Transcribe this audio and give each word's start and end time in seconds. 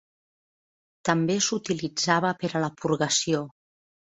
També 1.09 1.35
s'utilitzava 1.49 2.33
per 2.41 2.53
a 2.55 2.63
la 2.67 2.73
purgació. 2.81 3.47